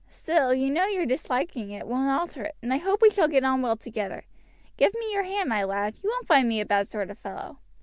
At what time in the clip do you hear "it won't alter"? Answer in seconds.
1.69-2.45